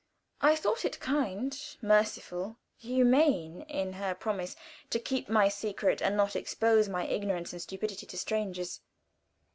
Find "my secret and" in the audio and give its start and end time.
5.29-6.17